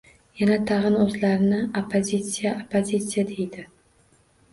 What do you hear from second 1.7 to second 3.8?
oppozitsiya, oppozitsiya, deydi.